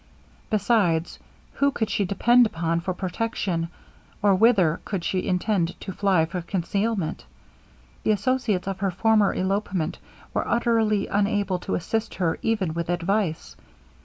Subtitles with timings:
[0.49, 1.19] Besides,
[1.53, 3.67] who could she depend upon for protection
[4.23, 7.23] or whither could she intend to fly for concealment?
[8.01, 9.99] The associates of her former elopement
[10.33, 13.55] were utterly unable to assist her even with advice.